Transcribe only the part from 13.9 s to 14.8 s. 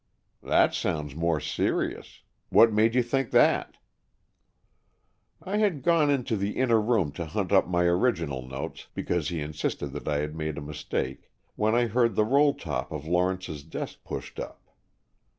pushed up.